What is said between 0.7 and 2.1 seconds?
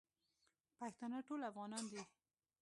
پښتانه ټول افغانان دی.